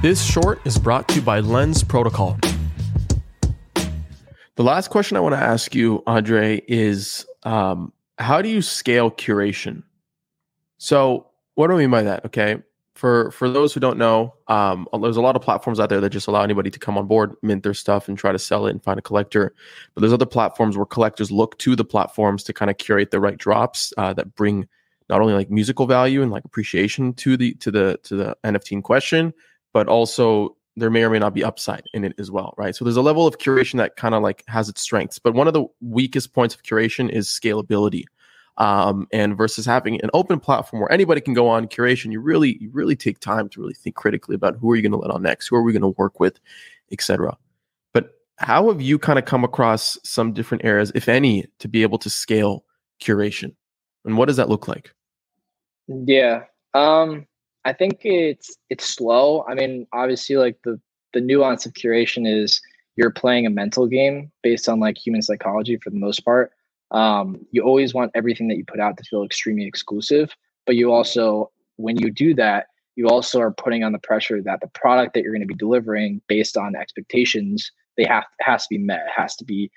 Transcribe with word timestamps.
This 0.00 0.22
short 0.22 0.64
is 0.64 0.78
brought 0.78 1.08
to 1.08 1.16
you 1.16 1.22
by 1.22 1.40
Lens 1.40 1.82
Protocol. 1.82 2.38
The 4.54 4.62
last 4.62 4.90
question 4.90 5.16
I 5.16 5.20
want 5.20 5.34
to 5.34 5.40
ask 5.40 5.74
you, 5.74 6.04
Andre, 6.06 6.62
is 6.68 7.26
um, 7.42 7.92
how 8.16 8.40
do 8.40 8.48
you 8.48 8.62
scale 8.62 9.10
curation? 9.10 9.82
So, 10.76 11.26
what 11.56 11.66
do 11.66 11.74
I 11.74 11.78
mean 11.78 11.90
by 11.90 12.04
that? 12.04 12.24
Okay, 12.26 12.58
for 12.94 13.32
for 13.32 13.50
those 13.50 13.74
who 13.74 13.80
don't 13.80 13.98
know, 13.98 14.34
um, 14.46 14.86
there's 15.00 15.16
a 15.16 15.20
lot 15.20 15.34
of 15.34 15.42
platforms 15.42 15.80
out 15.80 15.88
there 15.88 16.00
that 16.00 16.10
just 16.10 16.28
allow 16.28 16.44
anybody 16.44 16.70
to 16.70 16.78
come 16.78 16.96
on 16.96 17.08
board, 17.08 17.34
mint 17.42 17.64
their 17.64 17.74
stuff, 17.74 18.06
and 18.06 18.16
try 18.16 18.30
to 18.30 18.38
sell 18.38 18.68
it 18.68 18.70
and 18.70 18.84
find 18.84 19.00
a 19.00 19.02
collector. 19.02 19.52
But 19.94 20.02
there's 20.02 20.12
other 20.12 20.26
platforms 20.26 20.76
where 20.76 20.86
collectors 20.86 21.32
look 21.32 21.58
to 21.58 21.74
the 21.74 21.84
platforms 21.84 22.44
to 22.44 22.52
kind 22.52 22.70
of 22.70 22.78
curate 22.78 23.10
the 23.10 23.18
right 23.18 23.36
drops 23.36 23.92
uh, 23.98 24.12
that 24.12 24.36
bring 24.36 24.68
not 25.10 25.20
only 25.20 25.34
like 25.34 25.50
musical 25.50 25.86
value 25.86 26.22
and 26.22 26.30
like 26.30 26.44
appreciation 26.44 27.14
to 27.14 27.36
the 27.36 27.54
to 27.54 27.72
the 27.72 27.98
to 28.04 28.14
the 28.14 28.36
NFT 28.44 28.72
in 28.72 28.82
question, 28.82 29.34
but 29.78 29.86
also 29.86 30.56
there 30.74 30.90
may 30.90 31.04
or 31.04 31.10
may 31.10 31.20
not 31.20 31.32
be 31.32 31.44
upside 31.44 31.84
in 31.94 32.02
it 32.02 32.12
as 32.18 32.32
well, 32.32 32.52
right? 32.58 32.74
So 32.74 32.84
there's 32.84 32.96
a 32.96 33.00
level 33.00 33.28
of 33.28 33.38
curation 33.38 33.76
that 33.76 33.94
kind 33.94 34.12
of 34.12 34.24
like 34.24 34.42
has 34.48 34.68
its 34.68 34.80
strengths, 34.80 35.20
but 35.20 35.34
one 35.34 35.46
of 35.46 35.54
the 35.54 35.66
weakest 35.80 36.32
points 36.32 36.52
of 36.52 36.64
curation 36.64 37.08
is 37.08 37.28
scalability. 37.28 38.02
Um, 38.56 39.06
and 39.12 39.36
versus 39.36 39.64
having 39.64 40.02
an 40.02 40.10
open 40.14 40.40
platform 40.40 40.80
where 40.80 40.90
anybody 40.90 41.20
can 41.20 41.32
go 41.32 41.46
on 41.46 41.68
curation, 41.68 42.10
you 42.10 42.18
really 42.20 42.58
you 42.60 42.70
really 42.72 42.96
take 42.96 43.20
time 43.20 43.48
to 43.50 43.60
really 43.60 43.72
think 43.72 43.94
critically 43.94 44.34
about 44.34 44.56
who 44.56 44.72
are 44.72 44.74
you 44.74 44.82
going 44.82 44.90
to 44.90 44.98
let 44.98 45.12
on 45.12 45.22
next, 45.22 45.46
who 45.46 45.54
are 45.54 45.62
we 45.62 45.72
going 45.72 45.82
to 45.82 45.96
work 45.96 46.18
with, 46.18 46.40
etc. 46.90 47.36
But 47.92 48.18
how 48.38 48.68
have 48.72 48.80
you 48.80 48.98
kind 48.98 49.16
of 49.16 49.26
come 49.26 49.44
across 49.44 49.96
some 50.02 50.32
different 50.32 50.64
areas, 50.64 50.90
if 50.96 51.08
any, 51.08 51.46
to 51.60 51.68
be 51.68 51.82
able 51.82 51.98
to 51.98 52.10
scale 52.10 52.64
curation, 53.00 53.54
and 54.04 54.18
what 54.18 54.26
does 54.26 54.38
that 54.38 54.48
look 54.48 54.66
like? 54.66 54.92
Yeah. 55.86 56.42
Um, 56.74 57.28
I 57.68 57.74
think 57.74 58.00
it's 58.02 58.56
it's 58.70 58.88
slow. 58.88 59.44
I 59.46 59.54
mean, 59.54 59.86
obviously 59.92 60.36
like 60.36 60.56
the 60.64 60.80
the 61.12 61.20
nuance 61.20 61.66
of 61.66 61.74
curation 61.74 62.26
is 62.26 62.62
you're 62.96 63.10
playing 63.10 63.44
a 63.44 63.50
mental 63.50 63.86
game 63.86 64.32
based 64.42 64.70
on 64.70 64.80
like 64.80 64.96
human 64.96 65.20
psychology 65.20 65.76
for 65.76 65.90
the 65.90 65.98
most 65.98 66.24
part. 66.24 66.52
Um, 66.92 67.46
you 67.50 67.62
always 67.62 67.92
want 67.92 68.10
everything 68.14 68.48
that 68.48 68.56
you 68.56 68.64
put 68.64 68.80
out 68.80 68.96
to 68.96 69.04
feel 69.04 69.22
extremely 69.22 69.66
exclusive, 69.66 70.34
but 70.64 70.76
you 70.76 70.90
also 70.90 71.50
when 71.76 71.98
you 71.98 72.10
do 72.10 72.32
that, 72.34 72.68
you 72.96 73.06
also 73.06 73.38
are 73.38 73.52
putting 73.52 73.84
on 73.84 73.92
the 73.92 73.98
pressure 73.98 74.42
that 74.42 74.62
the 74.62 74.68
product 74.68 75.12
that 75.12 75.22
you're 75.22 75.34
going 75.34 75.46
to 75.46 75.54
be 75.54 75.54
delivering 75.54 76.22
based 76.26 76.56
on 76.56 76.74
expectations, 76.74 77.70
they 77.98 78.04
have 78.04 78.24
has 78.40 78.62
to 78.62 78.68
be 78.70 78.78
met, 78.78 79.04
has 79.14 79.36
to 79.36 79.44
be 79.44 79.70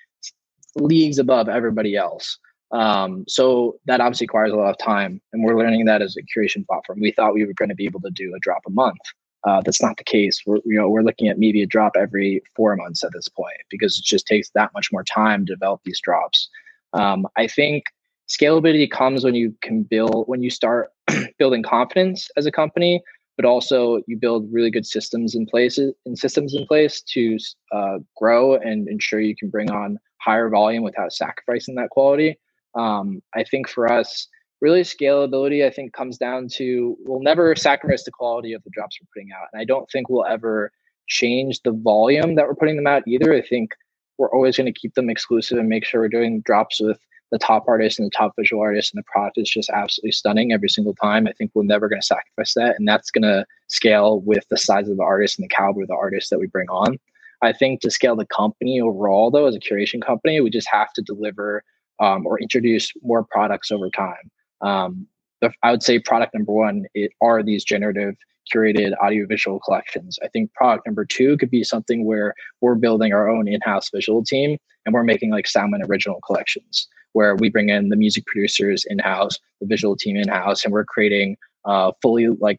leagues 0.76 1.20
above 1.20 1.50
everybody 1.50 1.98
else. 1.98 2.40
Um, 2.72 3.26
so 3.28 3.76
that 3.86 4.00
obviously 4.00 4.26
requires 4.26 4.52
a 4.52 4.56
lot 4.56 4.70
of 4.70 4.78
time, 4.78 5.22
and 5.34 5.44
we're 5.44 5.58
learning 5.58 5.86
that 5.86 6.02
as 6.02 6.16
a 6.16 6.24
curation 6.24 6.66
platform. 6.66 7.00
We 7.02 7.12
thought 7.12 7.34
we 7.34 7.46
were 7.46 7.54
going 7.54 7.70
to 7.70 7.76
be 7.76 7.86
able 7.86 8.02
to 8.02 8.12
do 8.12 8.34
a 8.36 8.40
drop 8.40 8.62
a 8.66 8.72
month. 8.72 9.00
Uh, 9.44 9.62
that's 9.66 9.82
not 9.82 9.98
the 9.98 10.04
case. 10.04 10.42
We're 10.46 10.58
you 10.66 10.80
know 10.80 10.88
we're 10.88 11.02
looking 11.02 11.28
at 11.28 11.40
maybe 11.40 11.62
a 11.62 11.68
drop 11.68 11.94
every 11.98 12.42
four 12.56 12.76
months 12.76 13.04
at 13.04 13.12
this 13.14 13.28
point 13.28 13.58
because 13.70 13.98
it 13.98 14.06
just 14.06 14.28
takes 14.28 14.50
that 14.52 14.72
much 14.74 14.90
more 14.92 15.04
time 15.04 15.46
to 15.46 15.54
develop 15.54 15.82
these 15.84 16.00
drops. 16.02 16.50
Um, 16.94 17.28
I 17.38 17.48
think 17.48 17.86
scalability 18.30 18.90
comes 18.90 19.24
when 19.24 19.36
you 19.36 19.54
can 19.62 19.84
build 19.84 20.26
when 20.28 20.42
you 20.42 20.50
start 20.50 20.92
building 21.40 21.64
confidence 21.64 22.30
as 22.38 22.46
a 22.46 22.52
company, 22.52 23.02
but 23.36 23.46
also 23.46 24.02
you 24.08 24.18
build 24.18 24.48
really 24.52 24.72
good 24.72 24.86
systems 24.86 25.36
in 25.36 25.46
places 25.46 25.94
and 26.06 26.18
systems 26.18 26.54
in 26.54 26.66
place 26.68 27.02
to 27.02 27.38
uh, 27.74 27.98
grow 28.16 28.56
and 28.56 28.88
ensure 28.88 29.20
you 29.20 29.36
can 29.36 29.50
bring 29.50 29.72
on 29.72 30.00
higher 30.22 30.50
volume 30.50 30.84
without 30.84 31.12
sacrificing 31.12 31.76
that 31.76 31.90
quality. 31.90 32.38
Um, 32.76 33.22
I 33.36 33.44
think 33.44 33.68
for 33.68 33.92
us, 33.92 34.28
really 34.62 34.82
scalability, 34.82 35.66
I 35.66 35.72
think 35.72 35.94
comes 35.94 36.18
down 36.18 36.48
to 36.54 36.96
we'll 37.04 37.22
never 37.22 37.56
sacrifice 37.56 38.04
the 38.04 38.12
quality 38.12 38.54
of 38.54 38.64
the 38.64 38.70
drops 38.70 38.98
we're 39.02 39.08
putting 39.14 39.32
out. 39.34 39.48
And 39.52 39.62
I 39.62 39.66
don't 39.66 39.90
think 39.92 40.10
we'll 40.10 40.26
ever 40.26 40.72
change 41.08 41.62
the 41.64 41.72
volume 41.72 42.36
that 42.36 42.48
we're 42.48 42.56
putting 42.56 42.78
them 42.78 42.88
out 42.88 43.04
either. 43.08 43.34
I 43.34 43.42
think 43.42 43.72
we're 44.18 44.32
always 44.32 44.56
going 44.56 44.72
to 44.72 44.80
keep 44.80 44.94
them 44.94 45.10
exclusive 45.10 45.58
and 45.58 45.68
make 45.68 45.84
sure 45.84 46.02
we're 46.02 46.08
doing 46.08 46.42
drops 46.42 46.80
with 46.80 47.00
the 47.32 47.40
top 47.40 47.64
artists 47.68 47.98
and 47.98 48.06
the 48.06 48.16
top 48.16 48.34
visual 48.38 48.62
artists 48.62 48.94
and 48.94 49.00
the 49.00 49.12
product 49.12 49.38
is 49.38 49.50
just 49.50 49.70
absolutely 49.70 50.12
stunning 50.12 50.52
every 50.52 50.70
single 50.70 50.94
time. 50.94 51.28
I 51.28 51.34
think 51.34 51.52
we're 51.54 51.64
never 51.64 51.88
going 51.88 52.02
to 52.02 52.06
sacrifice 52.06 52.54
that. 52.56 52.76
And 52.78 52.88
that's 52.88 53.10
going 53.10 53.24
to 53.24 53.46
scale 53.68 54.20
with 54.22 54.46
the 54.50 54.58
size 54.58 54.90
of 54.90 54.98
the 54.98 55.04
artist 55.04 55.40
and 55.40 55.46
the 55.46 55.56
caliber 55.56 55.84
of 55.84 55.88
the 55.88 55.96
artists 55.96 56.30
that 56.30 56.40
we 56.40 56.48
bring 56.48 56.68
on. 56.70 57.00
I 57.42 57.54
think 57.54 57.82
to 57.82 57.90
scale 57.90 58.16
the 58.16 58.26
company 58.26 58.80
overall, 58.80 59.32
though, 59.32 59.48
as 59.48 59.56
a 59.56 59.60
curation 59.60 60.06
company, 60.06 60.42
we 60.42 60.50
just 60.50 60.70
have 60.72 60.94
to 60.94 61.02
deliver 61.02 61.64
um, 62.02 62.26
or 62.26 62.40
introduce 62.40 62.92
more 63.02 63.24
products 63.24 63.72
over 63.72 63.90
time. 63.90 64.32
Um, 64.62 65.08
the, 65.40 65.54
I 65.64 65.72
would 65.72 65.84
say 65.84 66.00
product 66.00 66.34
number 66.34 66.52
one 66.52 66.86
it 66.94 67.12
are 67.22 67.42
these 67.42 67.64
generative 67.64 68.16
curated 68.54 68.94
audiovisual 68.98 69.60
collections. 69.60 70.20
I 70.24 70.28
think 70.28 70.54
product 70.54 70.86
number 70.86 71.06
two 71.06 71.38
could 71.38 71.50
be 71.50 71.64
something 71.64 72.06
where 72.06 72.34
we're 72.60 72.76
building 72.76 73.14
our 73.14 73.30
own 73.30 73.48
in-house 73.48 73.90
visual 73.94 74.24
team 74.24 74.58
and 74.86 74.94
we're 74.94 75.04
making 75.04 75.32
like 75.32 75.48
Salmon 75.48 75.82
original 75.88 76.20
collections 76.26 76.88
where 77.14 77.36
we 77.36 77.50
bring 77.50 77.70
in 77.70 77.90
the 77.90 77.96
music 77.96 78.26
producers 78.26 78.86
in-house, 78.90 79.38
the 79.60 79.68
visual 79.68 79.96
team 79.96 80.16
in-house, 80.16 80.64
and 80.64 80.74
we're 80.74 80.86
creating 80.86 81.38
uh, 81.66 81.92
fully 82.02 82.28
like 82.28 82.58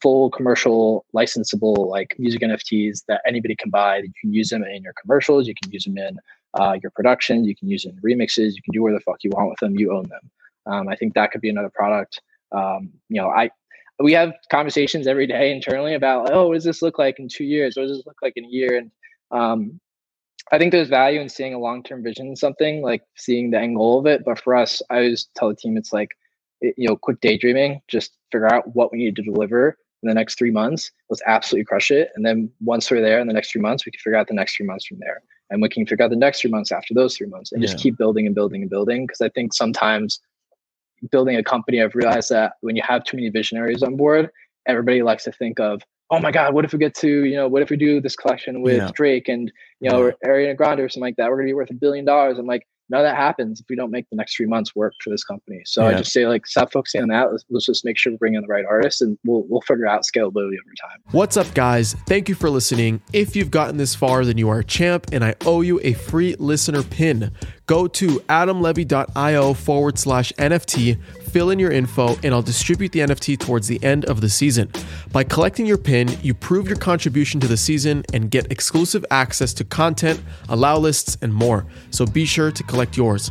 full 0.00 0.30
commercial 0.30 1.04
licensable 1.14 1.88
like 1.88 2.14
music 2.18 2.40
NFTs 2.40 3.04
that 3.06 3.20
anybody 3.26 3.54
can 3.54 3.70
buy. 3.70 3.98
You 3.98 4.12
can 4.20 4.32
use 4.32 4.48
them 4.48 4.64
in 4.64 4.82
your 4.82 4.94
commercials, 5.00 5.46
you 5.46 5.54
can 5.62 5.70
use 5.70 5.84
them 5.84 5.98
in 5.98 6.18
uh, 6.54 6.76
your 6.82 6.90
production. 6.90 7.44
you 7.44 7.56
can 7.56 7.68
use 7.68 7.84
in 7.84 7.96
remixes, 8.04 8.54
you 8.54 8.62
can 8.62 8.72
do 8.72 8.82
where 8.82 8.92
the 8.92 9.00
fuck 9.00 9.18
you 9.22 9.30
want 9.30 9.50
with 9.50 9.58
them. 9.60 9.78
You 9.78 9.96
own 9.96 10.08
them. 10.08 10.30
Um, 10.66 10.88
I 10.88 10.96
think 10.96 11.14
that 11.14 11.30
could 11.32 11.40
be 11.40 11.48
another 11.48 11.70
product. 11.70 12.20
Um, 12.52 12.90
you 13.08 13.20
know, 13.20 13.28
I 13.28 13.50
we 13.98 14.12
have 14.12 14.32
conversations 14.50 15.06
every 15.06 15.26
day 15.26 15.52
internally 15.52 15.94
about 15.94 16.32
oh, 16.32 16.48
what 16.48 16.54
does 16.54 16.64
this 16.64 16.82
look 16.82 16.98
like 16.98 17.18
in 17.18 17.28
two 17.28 17.44
years? 17.44 17.76
What 17.76 17.86
does 17.86 17.98
this 17.98 18.06
look 18.06 18.20
like 18.22 18.34
in 18.36 18.44
a 18.44 18.48
year? 18.48 18.76
And 18.76 18.90
um, 19.30 19.80
I 20.50 20.58
think 20.58 20.72
there's 20.72 20.88
value 20.88 21.20
in 21.20 21.28
seeing 21.28 21.54
a 21.54 21.58
long 21.58 21.82
term 21.82 22.02
vision 22.02 22.28
in 22.28 22.36
something, 22.36 22.82
like 22.82 23.02
seeing 23.16 23.50
the 23.50 23.58
end 23.58 23.76
goal 23.76 23.98
of 23.98 24.06
it. 24.06 24.24
But 24.24 24.38
for 24.38 24.54
us, 24.54 24.82
I 24.90 24.96
always 24.96 25.28
tell 25.36 25.48
the 25.48 25.56
team 25.56 25.76
it's 25.76 25.92
like 25.92 26.10
it, 26.60 26.74
you 26.76 26.88
know, 26.88 26.96
quick 26.96 27.20
daydreaming. 27.20 27.80
Just 27.88 28.16
figure 28.30 28.52
out 28.52 28.74
what 28.74 28.92
we 28.92 28.98
need 28.98 29.16
to 29.16 29.22
deliver 29.22 29.76
in 30.02 30.08
the 30.08 30.14
next 30.14 30.36
three 30.36 30.50
months. 30.50 30.90
Let's 31.08 31.22
absolutely 31.26 31.64
crush 31.64 31.90
it. 31.90 32.10
And 32.14 32.26
then 32.26 32.50
once 32.60 32.90
we're 32.90 33.00
there 33.00 33.20
in 33.20 33.28
the 33.28 33.32
next 33.32 33.52
three 33.52 33.60
months, 33.60 33.86
we 33.86 33.92
can 33.92 34.00
figure 34.00 34.18
out 34.18 34.26
the 34.26 34.34
next 34.34 34.56
three 34.56 34.66
months 34.66 34.86
from 34.86 34.98
there 34.98 35.22
and 35.52 35.60
we 35.60 35.68
can 35.68 35.86
figure 35.86 36.04
out 36.04 36.10
the 36.10 36.16
next 36.16 36.40
three 36.40 36.50
months 36.50 36.72
after 36.72 36.94
those 36.94 37.16
three 37.16 37.28
months 37.28 37.52
and 37.52 37.62
yeah. 37.62 37.68
just 37.68 37.82
keep 37.82 37.96
building 37.96 38.26
and 38.26 38.34
building 38.34 38.62
and 38.62 38.70
building 38.70 39.06
because 39.06 39.20
i 39.20 39.28
think 39.28 39.52
sometimes 39.52 40.20
building 41.10 41.36
a 41.36 41.44
company 41.44 41.80
i've 41.80 41.94
realized 41.94 42.30
that 42.30 42.54
when 42.62 42.74
you 42.74 42.82
have 42.84 43.04
too 43.04 43.16
many 43.16 43.28
visionaries 43.28 43.82
on 43.82 43.96
board 43.96 44.30
everybody 44.66 45.02
likes 45.02 45.24
to 45.24 45.32
think 45.32 45.60
of 45.60 45.82
oh 46.10 46.18
my 46.18 46.32
god 46.32 46.54
what 46.54 46.64
if 46.64 46.72
we 46.72 46.78
get 46.78 46.94
to 46.94 47.24
you 47.24 47.36
know 47.36 47.46
what 47.46 47.62
if 47.62 47.70
we 47.70 47.76
do 47.76 48.00
this 48.00 48.16
collection 48.16 48.62
with 48.62 48.78
yeah. 48.78 48.90
drake 48.94 49.28
and 49.28 49.52
you 49.80 49.90
know 49.90 50.06
yeah. 50.06 50.12
ariana 50.28 50.56
grande 50.56 50.80
or 50.80 50.88
something 50.88 51.06
like 51.06 51.16
that 51.16 51.28
we're 51.28 51.36
going 51.36 51.46
to 51.46 51.50
be 51.50 51.54
worth 51.54 51.70
a 51.70 51.74
billion 51.74 52.04
dollars 52.04 52.38
i'm 52.38 52.46
like 52.46 52.66
none 52.92 53.00
of 53.00 53.06
that 53.06 53.16
happens 53.16 53.58
if 53.58 53.66
we 53.70 53.74
don't 53.74 53.90
make 53.90 54.08
the 54.10 54.16
next 54.16 54.36
three 54.36 54.46
months 54.46 54.76
work 54.76 54.92
for 55.02 55.08
this 55.08 55.24
company. 55.24 55.62
So 55.64 55.82
yeah. 55.82 55.88
I 55.88 55.98
just 55.98 56.12
say 56.12 56.26
like 56.26 56.46
stop 56.46 56.70
focusing 56.70 57.00
on 57.00 57.08
that. 57.08 57.32
Let's, 57.32 57.44
let's, 57.50 57.66
just 57.66 57.84
make 57.86 57.96
sure 57.96 58.12
we 58.12 58.18
bring 58.18 58.34
in 58.34 58.42
the 58.42 58.48
right 58.48 58.66
artists 58.68 59.00
and 59.00 59.18
we'll 59.24 59.44
we'll 59.48 59.62
figure 59.62 59.86
out 59.86 60.02
scalability 60.02 60.58
over 60.60 60.74
time. 60.80 60.98
What's 61.10 61.38
up, 61.38 61.52
guys? 61.54 61.94
Thank 62.06 62.28
you 62.28 62.34
for 62.34 62.50
listening. 62.50 63.00
If 63.12 63.34
you've 63.34 63.50
gotten 63.50 63.78
this 63.78 63.94
far, 63.94 64.24
then 64.24 64.36
you 64.36 64.50
are 64.50 64.58
a 64.58 64.64
champ, 64.64 65.06
and 65.10 65.24
I 65.24 65.34
owe 65.46 65.62
you 65.62 65.80
a 65.82 65.94
free 65.94 66.36
listener 66.38 66.82
pin. 66.82 67.32
Go 67.66 67.86
to 67.86 68.20
adamlevy.io 68.28 69.54
forward 69.54 69.98
slash 69.98 70.32
NFT 70.32 71.00
fill 71.32 71.50
in 71.50 71.58
your 71.58 71.72
info, 71.72 72.16
and 72.22 72.34
I'll 72.34 72.42
distribute 72.42 72.92
the 72.92 73.00
NFT 73.00 73.38
towards 73.38 73.66
the 73.66 73.82
end 73.82 74.04
of 74.04 74.20
the 74.20 74.28
season. 74.28 74.70
By 75.12 75.24
collecting 75.24 75.64
your 75.64 75.78
pin, 75.78 76.08
you 76.22 76.34
prove 76.34 76.68
your 76.68 76.76
contribution 76.76 77.40
to 77.40 77.48
the 77.48 77.56
season 77.56 78.04
and 78.12 78.30
get 78.30 78.52
exclusive 78.52 79.04
access 79.10 79.54
to 79.54 79.64
content, 79.64 80.22
allow 80.50 80.76
lists, 80.76 81.16
and 81.22 81.32
more. 81.32 81.66
So 81.90 82.04
be 82.04 82.26
sure 82.26 82.52
to 82.52 82.62
collect 82.64 82.96
yours. 82.96 83.30